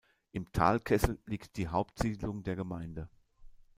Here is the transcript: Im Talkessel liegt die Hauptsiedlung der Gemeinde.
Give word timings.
Im 0.31 0.51
Talkessel 0.51 1.19
liegt 1.27 1.57
die 1.57 1.67
Hauptsiedlung 1.67 2.41
der 2.41 2.55
Gemeinde. 2.55 3.07